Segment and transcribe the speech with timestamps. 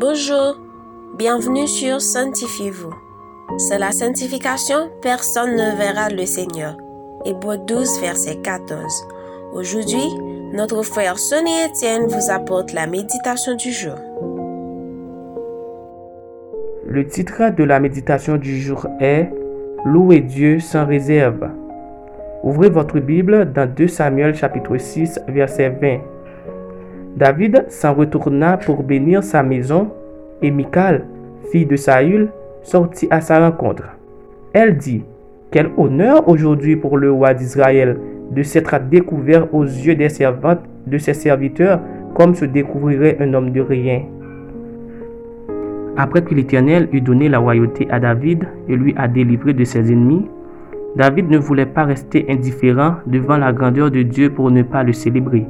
[0.00, 0.58] Bonjour,
[1.18, 2.94] bienvenue sur Sanctifiez-vous.
[3.58, 6.74] C'est la sanctification, personne ne verra le Seigneur.
[7.26, 8.80] Hébreu 12, verset 14.
[9.52, 10.08] Aujourd'hui,
[10.54, 13.96] notre frère Sonny Etienne vous apporte la méditation du jour.
[16.86, 19.30] Le titre de la méditation du jour est
[19.84, 21.46] Louer Dieu sans réserve.
[22.42, 26.00] Ouvrez votre Bible dans 2 Samuel chapitre 6 verset 20.
[27.16, 29.88] David s'en retourna pour bénir sa maison
[30.42, 31.06] et Michal,
[31.50, 32.28] fille de Saül,
[32.62, 33.84] sortit à sa rencontre.
[34.52, 35.04] Elle dit,
[35.50, 37.98] Quel honneur aujourd'hui pour le roi d'Israël
[38.30, 41.80] de s'être découvert aux yeux des servantes de ses serviteurs
[42.14, 44.02] comme se découvrirait un homme de rien.
[45.96, 49.92] Après que l'Éternel eut donné la royauté à David et lui a délivré de ses
[49.92, 50.26] ennemis,
[50.96, 54.92] David ne voulait pas rester indifférent devant la grandeur de Dieu pour ne pas le
[54.92, 55.46] célébrer.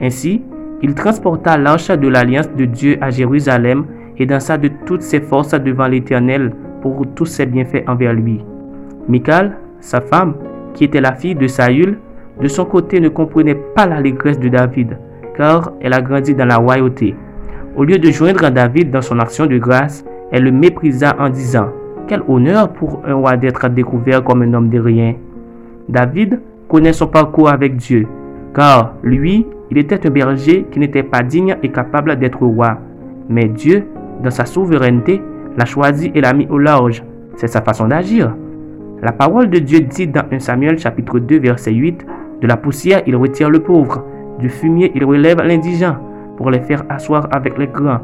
[0.00, 0.42] Ainsi,
[0.82, 3.86] il transporta l'arche de l'alliance de Dieu à Jérusalem
[4.18, 8.44] et dansa de toutes ses forces devant l'Éternel pour tous ses bienfaits envers lui.
[9.08, 10.34] Michal, sa femme,
[10.74, 11.98] qui était la fille de Saül,
[12.40, 14.98] de son côté ne comprenait pas l'allégresse de David,
[15.36, 17.14] car elle a grandi dans la royauté.
[17.76, 21.68] Au lieu de joindre David dans son action de grâce, elle le méprisa en disant
[22.06, 25.14] Quel honneur pour un roi d'être découvert comme un homme de rien.
[25.88, 28.06] David connaît son parcours avec Dieu,
[28.54, 32.78] car lui, il était un berger qui n'était pas digne et capable d'être roi.
[33.28, 33.86] Mais Dieu,
[34.22, 35.20] dans sa souveraineté,
[35.56, 37.02] l'a choisi et l'a mis au large.
[37.36, 38.34] C'est sa façon d'agir.
[39.02, 42.06] La parole de Dieu dit dans 1 Samuel chapitre 2 verset 8,
[42.40, 44.04] De la poussière il retire le pauvre,
[44.38, 45.96] du fumier il relève l'indigent,
[46.36, 48.00] pour les faire asseoir avec les grands,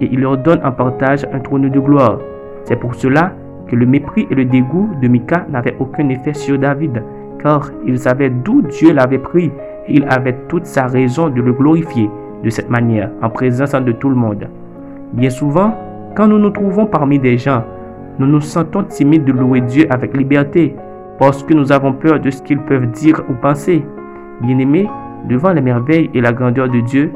[0.00, 2.18] et il leur donne en partage un trône de gloire.
[2.64, 3.32] C'est pour cela
[3.68, 7.02] que le mépris et le dégoût de Mika n'avaient aucun effet sur David,
[7.42, 9.50] car il savait d'où Dieu l'avait pris,
[9.86, 12.10] et il avait toute sa raison de le glorifier
[12.42, 14.48] de cette manière, en présence de tout le monde.
[15.12, 15.74] Bien souvent,
[16.14, 17.64] quand nous nous trouvons parmi des gens,
[18.18, 20.74] nous nous sentons timides de louer Dieu avec liberté,
[21.18, 23.84] parce que nous avons peur de ce qu'ils peuvent dire ou penser.
[24.40, 24.88] Bien-aimés,
[25.28, 27.12] devant les merveilles et la grandeur de Dieu,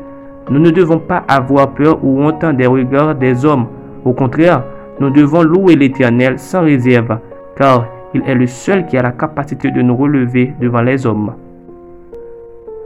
[0.50, 3.66] nous ne devons pas avoir peur ou honte des regards des hommes.
[4.04, 4.62] Au contraire,
[5.00, 7.18] nous devons louer l'Éternel sans réserve,
[7.56, 11.34] car il est le seul qui a la capacité de nous relever devant les hommes.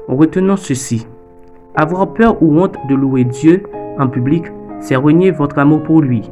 [0.08, 1.06] Retenons ceci.
[1.74, 3.62] Avoir peur ou honte de louer Dieu
[3.98, 4.44] en public,
[4.80, 6.28] c'est renier votre amour pour lui.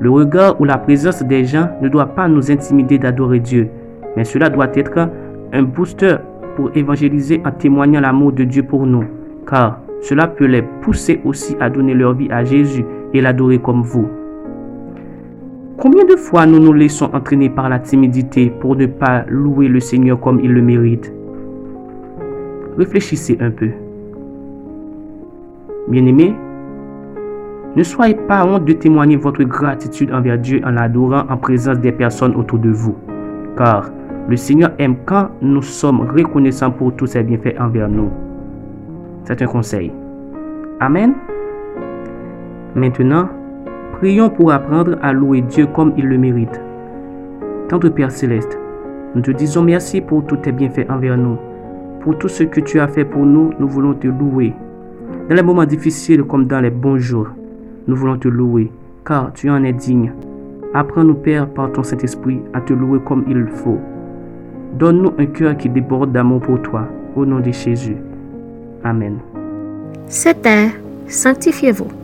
[0.00, 3.70] Le regard ou la présence des gens ne doit pas nous intimider d'adorer Dieu,
[4.16, 5.08] mais cela doit être
[5.52, 6.16] un booster
[6.56, 9.04] pour évangéliser en témoignant l'amour de Dieu pour nous,
[9.48, 12.84] car cela peut les pousser aussi à donner leur vie à Jésus
[13.14, 14.08] et l'adorer comme vous.
[15.76, 19.80] Combien de fois nous nous laissons entraîner par la timidité pour ne pas louer le
[19.80, 21.12] Seigneur comme il le mérite?
[22.78, 23.70] Réfléchissez un peu.
[25.88, 26.34] Bien-aimés,
[27.76, 31.92] ne soyez pas honte de témoigner votre gratitude envers Dieu en l'adorant en présence des
[31.92, 32.94] personnes autour de vous.
[33.56, 33.90] Car
[34.28, 38.10] le Seigneur aime quand nous sommes reconnaissants pour tous ses bienfaits envers nous.
[39.24, 39.92] C'est un conseil.
[40.78, 41.14] Amen.
[42.76, 43.28] Maintenant,
[44.04, 46.60] prions pour apprendre à louer Dieu comme il le mérite.
[47.70, 48.58] Tendre Père céleste,
[49.14, 51.38] nous te disons merci pour tous tes bienfaits envers nous.
[52.00, 54.52] Pour tout ce que tu as fait pour nous, nous voulons te louer.
[55.30, 57.28] Dans les moments difficiles comme dans les bons jours,
[57.88, 58.70] nous voulons te louer,
[59.06, 60.12] car tu en es digne.
[60.74, 63.78] Apprends-nous, Père, par ton Saint-Esprit, à te louer comme il le faut.
[64.78, 67.96] Donne-nous un cœur qui déborde d'amour pour toi, au nom de Jésus.
[68.84, 69.16] Amen.
[70.08, 70.68] C'était
[71.06, 72.03] Sanctifiez-vous.